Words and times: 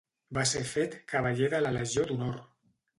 Va 0.37 0.45
ser 0.51 0.61
fet 0.69 0.97
cavaller 1.15 1.53
de 1.55 1.63
la 1.67 1.77
legió 1.79 2.11
d'honor. 2.11 2.45